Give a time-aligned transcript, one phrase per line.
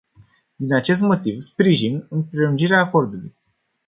[0.55, 3.33] Din acest motiv, sprijin prelungirea acordului.